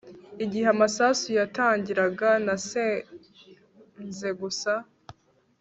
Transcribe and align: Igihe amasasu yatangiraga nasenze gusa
Igihe 0.43 0.65
amasasu 0.75 1.27
yatangiraga 1.39 2.29
nasenze 2.45 4.27
gusa 4.41 4.71